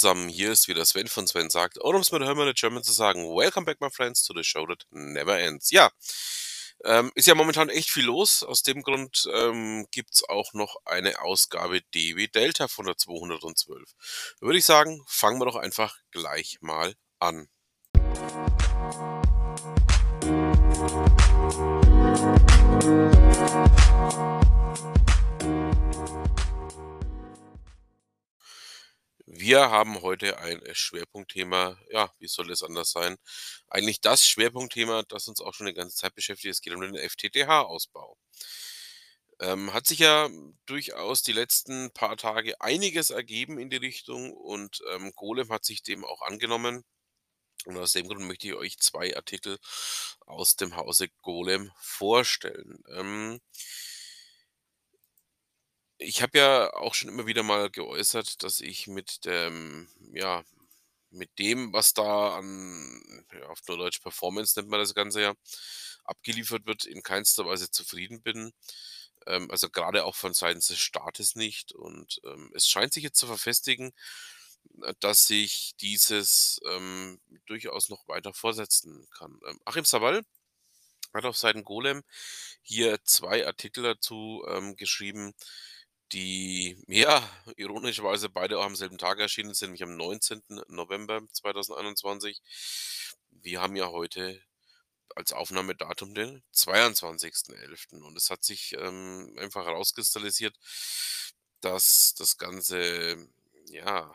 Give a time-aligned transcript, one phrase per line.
[0.00, 2.92] zusammen, hier ist wieder Sven von Sven sagt, oder um es mit Hermann German zu
[2.92, 5.70] sagen, Welcome back my friends to the show that never ends.
[5.70, 5.90] Ja,
[6.84, 11.20] ähm, ist ja momentan echt viel los, aus dem Grund ähm, gibt auch noch eine
[11.20, 13.90] Ausgabe DW Delta von der 212.
[14.40, 17.48] Da würde ich sagen, fangen wir doch einfach gleich mal an.
[29.32, 33.16] Wir haben heute ein äh, Schwerpunktthema, ja, wie soll es anders sein?
[33.68, 36.50] Eigentlich das Schwerpunktthema, das uns auch schon die ganze Zeit beschäftigt.
[36.52, 38.16] Es geht um den FTTH-Ausbau.
[39.38, 40.28] Ähm, hat sich ja
[40.66, 45.82] durchaus die letzten paar Tage einiges ergeben in die Richtung und ähm, Golem hat sich
[45.84, 46.84] dem auch angenommen.
[47.66, 49.58] Und aus dem Grund möchte ich euch zwei Artikel
[50.26, 52.82] aus dem Hause Golem vorstellen.
[52.94, 53.40] Ähm,
[56.00, 60.42] ich habe ja auch schon immer wieder mal geäußert, dass ich mit dem, ja,
[61.10, 65.34] mit dem, was da an, ja, auf Neudeutsch Performance nennt man das Ganze ja,
[66.04, 68.52] abgeliefert wird, in keinster Weise zufrieden bin.
[69.26, 71.72] Ähm, also gerade auch von Seiten des Staates nicht.
[71.72, 73.92] Und ähm, es scheint sich jetzt zu verfestigen,
[74.82, 79.38] äh, dass sich dieses ähm, durchaus noch weiter vorsetzen kann.
[79.48, 80.22] Ähm, Achim Sabal
[81.12, 82.02] hat auf Seiten Golem
[82.62, 85.34] hier zwei Artikel dazu ähm, geschrieben,
[86.12, 87.22] die, ja,
[87.56, 90.42] ironischerweise beide auch am selben Tag erschienen sind, nämlich am 19.
[90.68, 92.42] November 2021.
[93.30, 94.42] Wir haben ja heute
[95.16, 98.02] als Aufnahmedatum den 22.11.
[98.02, 100.56] Und es hat sich ähm, einfach herauskristallisiert,
[101.60, 103.28] dass das Ganze,
[103.68, 104.12] ja,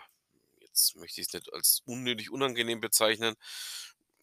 [0.61, 3.35] jetzt möchte ich es nicht als unnötig unangenehm bezeichnen,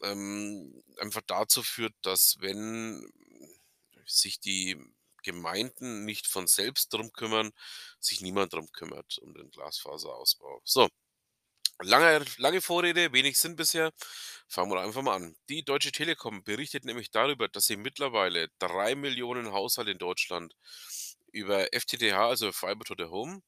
[0.03, 3.11] ähm, einfach dazu führt, dass wenn
[4.07, 4.77] sich die
[5.23, 7.53] Gemeinden nicht von selbst drum kümmern,
[8.01, 10.61] sich niemand drum kümmert um den Glasfaserausbau.
[10.65, 10.89] So,
[11.83, 13.93] lange, lange Vorrede, wenig Sinn bisher.
[14.49, 15.37] Fangen wir einfach mal an.
[15.49, 20.55] Die Deutsche Telekom berichtet nämlich darüber, dass sie mittlerweile drei Millionen Haushalte in Deutschland
[21.33, 23.43] über FTTH, also Fiber to the Home,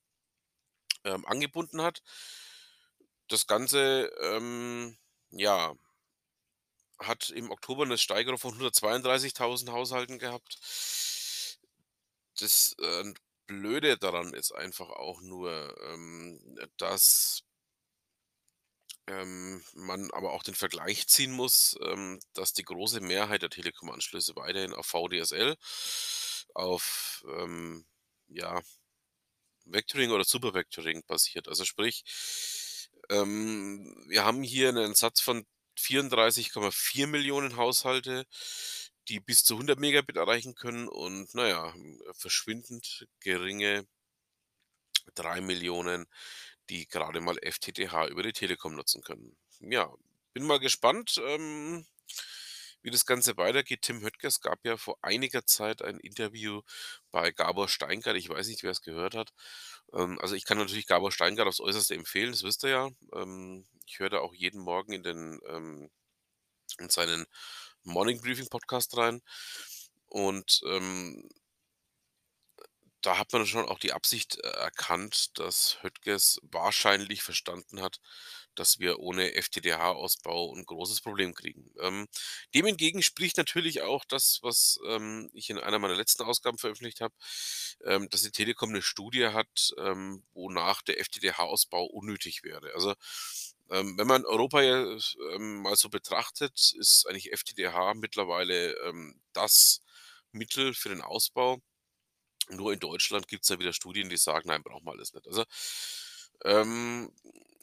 [1.05, 2.03] ähm, angebunden hat.
[3.29, 4.97] Das Ganze, ähm,
[5.31, 5.75] ja,
[7.01, 10.59] hat im Oktober eine Steigerung von 132.000 Haushalten gehabt
[12.41, 13.13] das äh,
[13.47, 16.41] Blöde daran ist einfach auch nur, ähm,
[16.79, 17.45] dass
[19.07, 24.35] ähm, man aber auch den Vergleich ziehen muss, ähm, dass die große Mehrheit der Telekom-Anschlüsse
[24.37, 25.57] weiterhin auf VDSL,
[26.55, 27.87] auf ähm,
[28.29, 28.63] ja,
[29.67, 31.49] Vectoring oder Supervectoring basiert.
[31.49, 32.05] Also sprich,
[33.11, 35.47] ähm, wir haben hier einen Satz von
[35.79, 38.27] 34,4 Millionen Haushalte,
[39.09, 41.75] die bis zu 100 Megabit erreichen können und naja,
[42.13, 43.87] verschwindend geringe
[45.15, 46.07] 3 Millionen,
[46.71, 49.37] die gerade mal FTTH über die Telekom nutzen können.
[49.61, 49.93] Ja,
[50.33, 51.87] bin mal gespannt, ähm,
[52.83, 53.83] wie das Ganze weitergeht.
[53.83, 56.63] Tim Höttges gab ja vor einiger Zeit ein Interview
[57.11, 58.17] bei Gabor Steingart.
[58.17, 59.33] Ich weiß nicht, wer es gehört hat.
[59.93, 62.91] Ähm, also ich kann natürlich Gabor Steingart aufs Äußerste empfehlen, das wisst ihr ja.
[63.15, 65.91] Ähm, ich höre da auch jeden Morgen in den ähm,
[66.79, 67.27] in seinen
[67.85, 69.21] Morning Briefing Podcast rein.
[70.07, 71.29] Und ähm,
[73.05, 78.01] da hat man schon auch die Absicht äh, erkannt, dass Höttges wahrscheinlich verstanden hat,
[78.55, 81.71] dass wir ohne FTTH-Ausbau ein großes Problem kriegen.
[81.81, 82.07] Ähm,
[82.55, 87.01] dem entgegen spricht natürlich auch das, was ähm, ich in einer meiner letzten Ausgaben veröffentlicht
[87.03, 87.15] habe,
[87.85, 92.73] ähm, dass die Telekom eine Studie hat, ähm, wonach der FTTH-Ausbau unnötig wäre.
[92.75, 92.95] Also
[93.71, 94.99] ähm, wenn man Europa ja,
[95.35, 99.83] ähm, mal so betrachtet, ist eigentlich FTTH mittlerweile ähm, das
[100.33, 101.61] Mittel für den Ausbau.
[102.51, 105.27] Nur in Deutschland gibt es ja wieder Studien, die sagen, nein, braucht man alles nicht.
[105.27, 105.45] Also
[106.45, 107.11] ähm,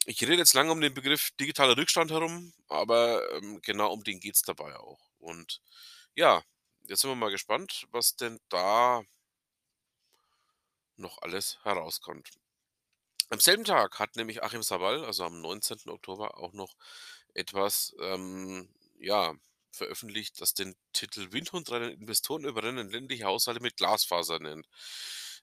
[0.06, 4.20] ich rede jetzt lange um den Begriff digitaler Rückstand herum, aber ähm, genau um den
[4.20, 5.00] geht es dabei auch.
[5.18, 5.60] Und
[6.16, 6.42] ja,
[6.88, 9.02] jetzt sind wir mal gespannt, was denn da
[10.96, 12.30] noch alles herauskommt.
[13.32, 15.88] Am selben Tag hat nämlich Achim Sabal, also am 19.
[15.90, 16.74] Oktober, auch noch
[17.32, 18.68] etwas, ähm,
[18.98, 19.34] ja,
[19.70, 24.68] veröffentlicht, das den Titel Windhund rennen Investoren überrennen ländliche Haushalte mit Glasfaser nennt.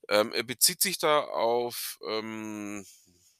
[0.08, 2.86] Ähm, er bezieht sich da auf ähm,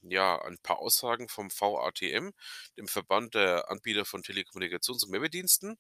[0.02, 2.32] ja, ein paar Aussagen vom VATM,
[2.76, 5.78] dem Verband der Anbieter von Telekommunikations- und Mehrwertdiensten.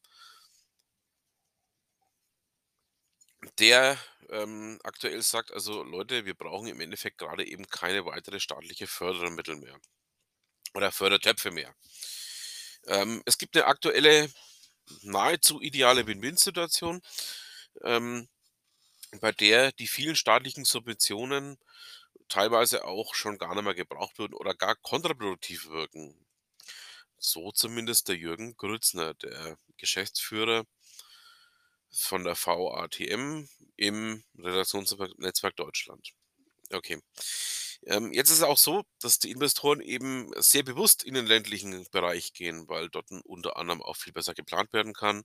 [3.58, 3.98] Der
[4.30, 9.56] ähm, aktuell sagt, also Leute, wir brauchen im Endeffekt gerade eben keine weitere staatliche Fördermittel
[9.56, 9.80] mehr
[10.74, 11.74] oder Fördertöpfe mehr.
[12.88, 14.32] Ähm, es gibt eine aktuelle,
[15.02, 17.02] nahezu ideale Win-Win-Situation,
[17.84, 18.28] ähm,
[19.22, 21.58] bei der die vielen staatlichen Subventionen
[22.28, 26.26] teilweise auch schon gar nicht mehr gebraucht würden oder gar kontraproduktiv wirken.
[27.18, 30.66] So zumindest der Jürgen Grützner, der Geschäftsführer
[31.92, 36.12] von der VATM im Redaktionsnetzwerk Deutschland.
[36.72, 37.02] Okay.
[37.86, 41.88] Ähm, jetzt ist es auch so, dass die Investoren eben sehr bewusst in den ländlichen
[41.92, 45.24] Bereich gehen, weil dort unter anderem auch viel besser geplant werden kann,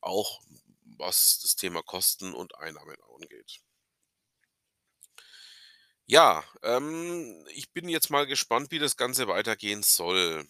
[0.00, 0.40] auch
[0.84, 3.60] was das Thema Kosten und Einnahmen angeht.
[6.06, 10.48] Ja, ähm, ich bin jetzt mal gespannt, wie das Ganze weitergehen soll.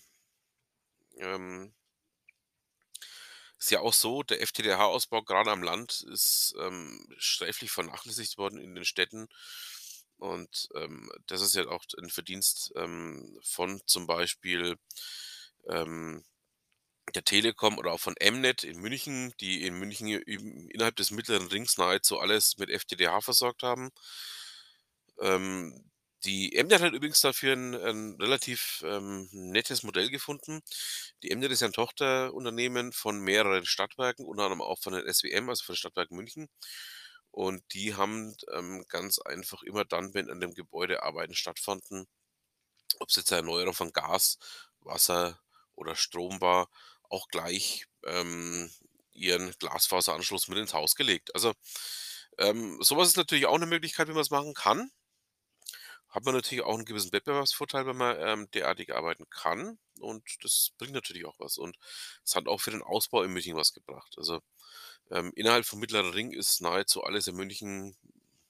[1.19, 1.73] Ähm
[3.59, 8.75] ist ja auch so, der FTTH-Ausbau gerade am Land ist, ähm, sträflich vernachlässigt worden in
[8.75, 9.29] den Städten.
[10.19, 14.77] Und, ähm, das ist ja auch ein Verdienst, ähm, von zum Beispiel,
[15.69, 16.25] ähm,
[17.15, 21.79] der Telekom oder auch von M-Net in München, die in München innerhalb des Mittleren Rings
[21.79, 23.91] nahezu alles mit FTTH versorgt haben.
[25.21, 25.85] Ähm,
[26.25, 30.63] die M-Net hat übrigens dafür ein 'n relativ, ähm, nettes Modell gefunden.
[31.23, 35.49] Die M-Net ist ja 'n Tochterunternehmen von mehreren Stadtwerken, unter anderem auch von den SWM,
[35.51, 36.49] also von den Stadtwerken München.
[37.33, 42.07] Und die haben, ähm, ganz einfach immer dann, wenn an dem Gebäude Arbeiten stattfanden,
[43.01, 44.39] ob's jetzt 'ne Erneuerung von Gas,
[44.81, 45.41] Wasser
[45.77, 46.71] oder Strom war,
[47.11, 48.71] auch gleich, ähm,
[49.13, 51.35] ihren Glasfaseranschluss mit ins Haus gelegt.
[51.35, 51.55] Also,
[52.39, 54.91] ähm, so was ist natürlich auch 'ne Möglichkeit, wie man's machen kann.
[56.19, 60.73] Hat man natürlich auch 'n gewissen Wettbewerbsvorteil, wenn man, ähm, derartig arbeiten kann und das
[60.77, 61.59] bringt natürlich auch was.
[61.59, 61.77] Und
[62.25, 64.15] es hat auch für den Ausbau in München was gebracht.
[64.19, 64.41] Also,
[65.13, 67.97] ähm, innerhalb vom Mittleren Ring ist nahezu alles in München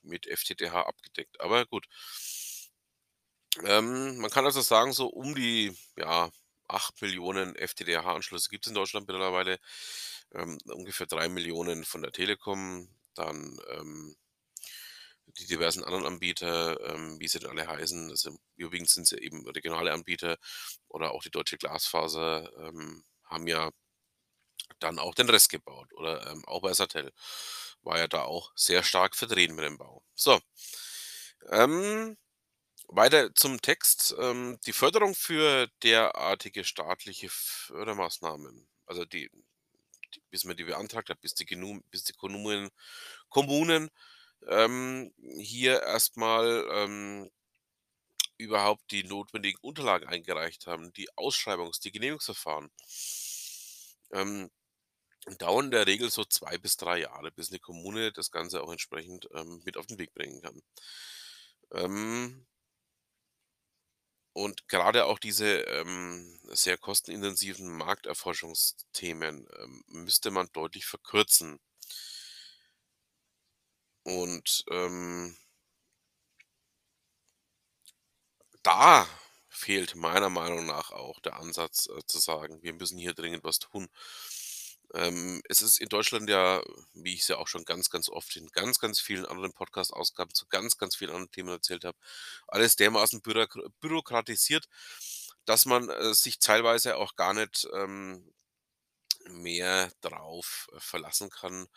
[0.03, 1.41] mit FTTH abgedeckt.
[1.41, 1.87] Aber gut.
[3.65, 6.31] Ähm, man kann also sagen, so um die, ja,
[6.69, 9.59] 8.000.000 FTTH-Anschlüsse gibt's in Deutschland mittlerweile,
[10.35, 14.15] ähm, ungefähr 3.000.000 von der Telekom, dann, ähm
[15.39, 18.11] die diversen anderen Anbieter, ähm, wie sie denn alle heißen.
[18.11, 20.37] Also, überwiegend sind's ja eben regionale Anbieter
[20.89, 23.71] oder auch die Deutsche Glasfaser, ähm, haben ja
[24.81, 27.13] dann auch den Rest gebaut oder, ähm, auch Versatel
[27.83, 30.03] war ja da auch sehr stark vertreten mit dem Bau.
[30.15, 30.41] So,
[31.51, 32.17] ähm,
[32.89, 34.15] weiter zum Text.
[34.19, 39.31] Ähm, die Förderung für derartige staatliche Fördermaßnahmen, also die
[40.15, 41.47] die bis man die beantragt hat, bis die
[41.91, 42.71] bis die Kommunen
[43.31, 43.91] Kommunen,
[44.47, 47.31] ähm, hier erst mal, ähm,
[48.41, 52.71] überhaupt die notwendigen Unterlagen eingereicht haben, die Ausschreibungs die Genehmigungsverfahren
[54.13, 54.51] ähm,
[55.39, 58.73] dauern in der Regel so 2 bis 3 Jahre, bis 'ne Kommune das Ganze auch
[58.73, 60.61] entsprechend, ähm, mit auf den Weg bringen kann.
[61.73, 62.45] Ähm
[64.37, 71.59] und gerade auch diese, ähm, sehr kostenintensiven Markterforschungsthemen, ähm, müsste man deutlich verkürzen.
[74.09, 75.37] Und, ähm
[78.63, 79.07] da
[79.49, 83.59] fehlt meiner Meinung nach auch der Ansatz, äh, zu sagen: „Wir müssen hier dringend was
[83.59, 83.89] tun.“
[84.95, 86.63] Ähm, es ist in Deutschland ja,
[86.95, 90.47] wie ich's ja auch schon ganz, ganz oft in ganz, ganz vielen anderen Podcast-Ausgaben zu
[90.49, 91.99] ganz, ganz vielen anderen Themen erzählt habe,
[92.47, 94.67] alles dermaßen bürokr bürokratisiert,
[95.45, 98.33] dass man, äh, sich teilweise auch gar nicht, ähm,
[99.31, 101.69] mehr drauf, äh, verlassen kann,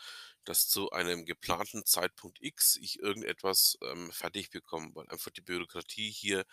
[0.45, 6.11] dass zu einem geplanten Zeitpunkt X ich irgendetwas, ähm, fertig bekomme, weil einfach die Bürokratie
[6.11, 6.45] hier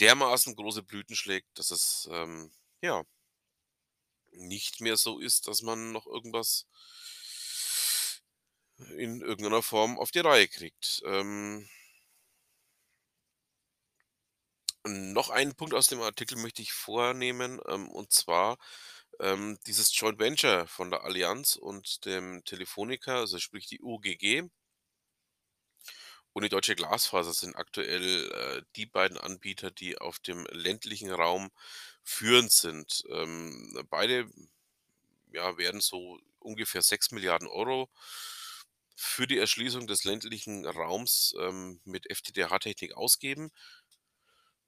[0.00, 2.52] dermaßen große Blüten schlägt, dass es, ähm,
[2.82, 3.04] ja
[4.34, 6.62] nicht mehr so ist, dass man noch irgendwas
[8.96, 11.02] in irgend 'ner Form auf die Reihe kriegt.
[11.04, 11.68] Ähm
[14.86, 18.58] noch einen Punkt aus dem Artikel möchte ich vornehmen, ähm, und zwar,
[19.22, 24.48] ähm, dieses Joint Venture von der Allianz und dem Telefónica, also sprich die UGG
[26.32, 31.50] und die Deutsche Glasfaser sind aktuell, äh, die beiden Anbieter, die auf dem ländlichen Raum
[32.02, 33.04] führend sind.
[33.10, 34.30] Ähm, beide,
[35.32, 37.88] ja, werden so ungefähr 6.000.000.000 €
[38.96, 43.50] für die Erschließung des ländlichen Raums, ähm, mit FTTH-Technik ausgeben.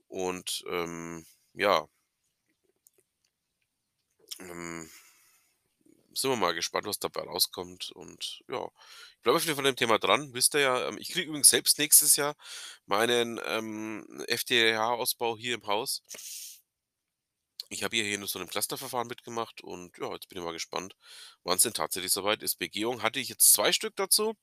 [0.09, 1.87] Und, ähm, ja
[4.41, 4.91] ähm,
[6.15, 8.69] sind wir mal gespannt, was dabei rauskommt und ja,
[9.17, 10.33] ich bleibe auf jeden Fall an dem Thema dran.
[10.35, 12.37] Wisst ihr ja, ähm, ich kriege übrigens selbst nächstes Jahr
[12.87, 16.01] meinen, ähm, FTTH-Ausbau hier im Haus.
[17.71, 20.97] Ich habe hier nur so 'nem Clusterverfahren mitgemacht und ja, jetzt bin ich mal gespannt,
[21.45, 22.57] wann's denn tatsächlich so weit ist.
[22.59, 24.35] Begehung hatte ich jetzt 2 Stück dazu.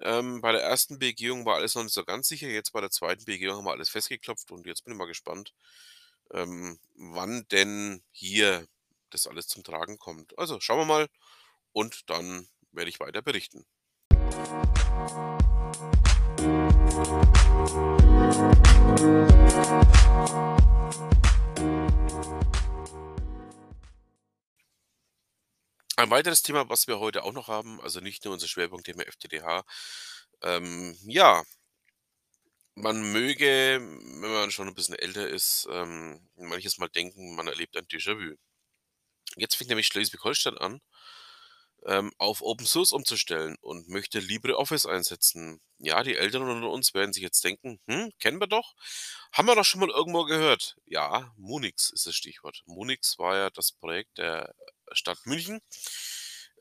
[0.00, 0.98] Ähm, bei der 1.
[0.98, 2.48] Begehung war alles noch nicht so ganz sicher.
[2.48, 3.24] Jetzt bei der 2.
[3.24, 5.54] Begehung haben wir alles festgeklopft und jetzt bin ich mal gespannt,
[6.32, 8.66] ähm, wann denn hier
[9.14, 10.36] das alles zum Tragen kommt.
[10.38, 11.08] Also, schauen wir mal
[11.72, 13.64] und dann werde ich weiter berichten.
[25.96, 29.64] Ein weiteres Thema, was wir heute auch noch haben, also nicht nur unser Schwerpunktthema FTTH.
[30.42, 31.44] Ähm, ja,
[32.76, 37.76] man möge, wenn man schon 'n bisschen älter ist, ähm, manches Mal denken, man erlebt
[37.76, 38.36] ein Déjà-vu.
[39.36, 40.80] Jetzt fängt nämlich Schleswig-Holstein an,
[41.86, 45.60] ähm, auf Open Source umzustellen und möchte LibreOffice einsetzen.
[45.78, 48.74] Ja, die Älteren unter uns werden sich jetzt denken: „Hm, kennen wir doch.
[49.32, 52.62] Haben wir doch schon mal irgendwo gehört.“ Ja, Munix ist das Stichwort.
[52.66, 54.54] Munix war ja das Projekt der
[54.92, 55.60] Stadt München,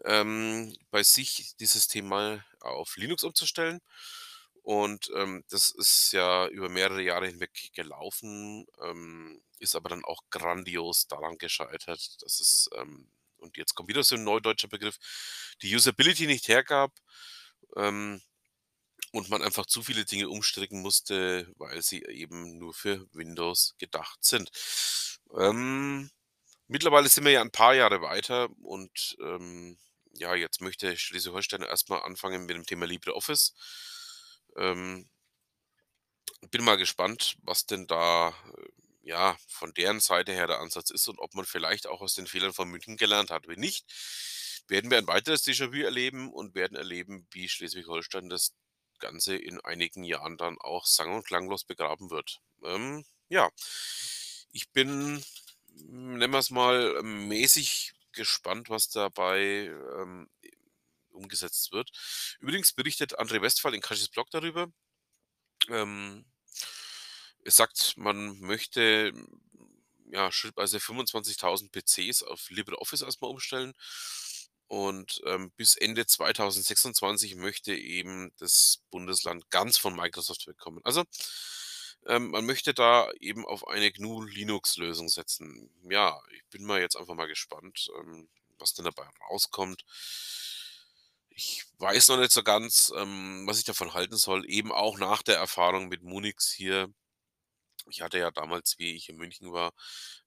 [0.05, 3.79] ähm, bei sich dieses Thema auf Linux umzustellen.
[4.63, 10.21] Und, ähm, das ist ja über mehrere Jahre hinweg gelaufen, ähm, ist aber dann auch
[10.31, 14.97] grandios daran gescheitert, dass es, ähm und jetzt kommt wieder so 'n neudeutscher Begriff,
[15.61, 16.93] die Usability nicht hergab,
[17.77, 18.21] ähm,
[19.13, 24.23] und man einfach zu viele Dinge umstricken musste, weil sie eben nur für Windows gedacht
[24.25, 24.51] sind.
[25.39, 26.09] Ähm,
[26.67, 29.77] mittlerweile sind wir ja ein paar Jahre weiter und, ähm,
[30.13, 33.53] ja, jetzt möchte Schleswig-Holstein erst mal anfangen mit dem Thema LibreOffice.
[34.57, 35.07] Ähm
[36.51, 38.69] bin mal gespannt, was denn da, äh,
[39.01, 42.27] ja, von deren Seite her der Ansatz ist und ob man vielleicht auch aus den
[42.27, 43.47] Fehlern von München gelernt hat.
[43.47, 43.85] Wenn nicht,
[44.67, 48.53] werden wir ein weiteres Déjà-vu erleben und werden erleben, wie Schleswig-Holstein das
[48.99, 52.39] Ganze in einigen Jahren dann auch sang und klanglos begraben wird.
[52.63, 53.49] Ähm, ja,
[54.51, 55.23] ich bin,
[55.67, 60.29] nennen wir's mal, mäßig gespannt, was dabei, ähm,
[61.13, 61.91] umgesetzt wird.
[62.39, 64.67] Übrigens berichtet André Westphal in Kashis Blog darüber.
[65.69, 66.25] Ähm,
[67.43, 69.11] er sagt, man möchte,
[70.11, 73.73] ja, schrittweise 25.000 PCs auf LibreOffice erst mal umstellen
[74.67, 80.81] und, ähm, bis Ende 2026 möchte eben das Bundesland ganz von Microsoft wegkommen.
[80.85, 81.03] Also,
[82.07, 85.69] ähm, man möchte da eben auf eine GNU-Linux-Lösung setzen.
[85.89, 88.27] Ja, ich bin mal jetzt einfach mal gespannt, ähm,
[88.59, 89.83] was denn dabei rauskommt.
[91.35, 95.23] Ich weiß noch nicht so ganz, ähm, was ich davon halten soll, eben auch nach
[95.23, 96.93] der Erfahrung mit Munix hier.
[97.89, 99.73] Ich hatte ja damals, wie ich in München war,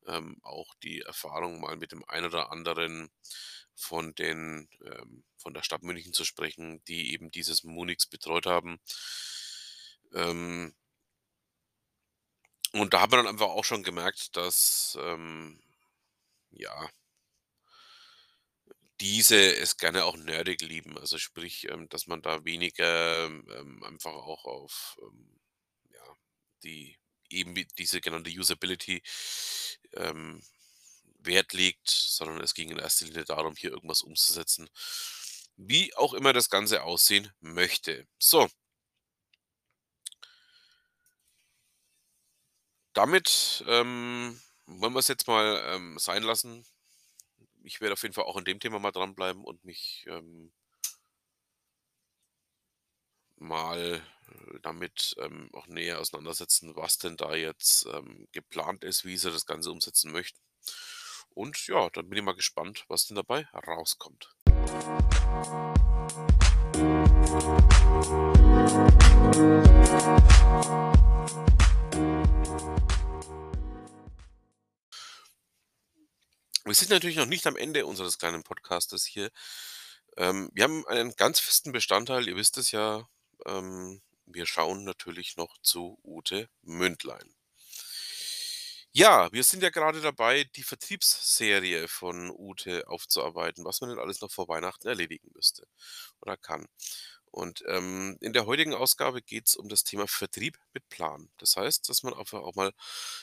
[0.07, 3.11] ähm, auch die Erfahrung, mal mit dem einen oder anderen
[3.75, 8.81] von den ähm, von der Stadt München zu sprechen, die eben dieses Munix betreut haben.
[10.15, 10.73] Ähm
[12.73, 15.61] und da hat man dann einfach auch schon gemerkt, dass, ähm,
[16.51, 16.91] ja
[19.01, 20.99] diese es gerne auch nerdig lieben.
[20.99, 25.41] Also sprich, ähm, dass man da weniger, ähm, einfach auch auf, ähm,
[25.93, 26.17] ja,
[26.65, 26.99] die
[27.31, 29.03] eben diese genannte Usability,
[29.95, 30.43] ähm,
[31.21, 34.69] Wert legt, sondern es ging in erster Linie darum, hier irgendwas umzusetzen,
[35.57, 38.07] wie auch immer das Ganze aussehen möchte.
[38.19, 38.49] So.
[42.97, 46.65] Damit, ähm, wollen wir's jetzt mal, ähm, sein lassen.
[47.67, 50.53] Ich werde auf jeden Fall auch an dem Thema mal dranbleiben und mich, ähm
[53.39, 59.17] mal, äh, damit, ähm, auch näher auseinandersetzen, was denn da jetzt, ähm, geplant ist, wie
[59.17, 60.41] sie das Ganze umsetzen möchten.
[61.31, 64.35] Und ja, dann bin ich mal gespannt, was denn dabei rauskommt.
[76.67, 79.31] Wir sind natürlich noch nicht am Ende unseres kleinen Podcastes hier.
[80.17, 83.09] Ähm, wir haben einen ganz festen Bestandteil, ihr wisst es ja,
[83.47, 87.37] ähm, wir schauen natürlich noch zu Ute Mündlein.
[88.91, 94.21] Ja, wir sind ja grade dabei, die Vertriebsserie von Ute aufzuarbeiten, was man denn alles
[94.21, 95.69] noch vor Weihnachten erledigen müsste
[96.21, 96.67] oder kann.
[97.37, 101.29] Und, ähm, in der heutigen Ausgabe geht's um das Thema Vertrieb mit Plan.
[101.37, 102.73] Das heißt, dass man einfach auch mal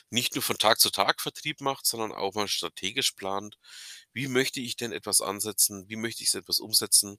[0.08, 3.58] nicht nur von Tag zu Tag Vertrieb macht, sondern auch mal strategisch plant:
[4.12, 5.88] „Wie möchte ich denn etwas ansetzen?
[5.88, 7.18] Wie möchte ich etwas umsetzen?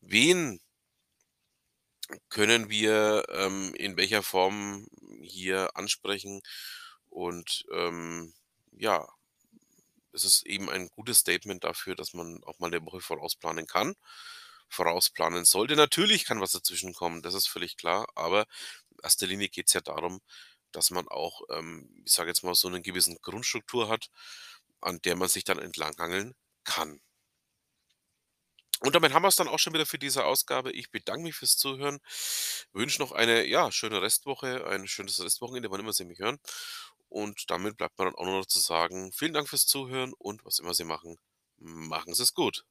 [0.00, 0.60] Wen
[2.28, 4.86] können wir, ähm, in welcher Form
[5.20, 6.40] hier ansprechen?“
[7.10, 8.34] Und, ähm,
[8.72, 9.06] ja,
[10.12, 13.94] es ist eben ein gutes Statement dafür, dass man auch mal 'ne Woche vorausplanen kann,
[14.68, 15.76] vorausplanen sollte.
[15.76, 18.46] Natürlich kann was dazwischenkommen, das ist völlig klar, aber
[18.90, 20.20] in erster Linie geht's ja darum,
[20.72, 24.08] dass man auch, ähm, ich sage jetzt mal, so 'nen gewissen Grundstruktur hat,
[24.80, 27.00] an der man sich dann entlanghangeln kann.
[28.80, 30.70] Und damit haben wir's dann auch schon wieder für diese Ausgabe.
[30.72, 31.98] Ich bedanke mich fürs Zuhören,
[32.72, 36.38] wünsche noch eine, ja, schöne Restwoche, ein schönes Restwochenende, wann immer Sie mich hören.
[37.08, 40.44] Und damit bleibt mir dann auch nur noch zu sagen: Vielen Dank fürs Zuhören und
[40.44, 41.16] was immer Sie machen,
[41.58, 42.64] machen Sie's gut.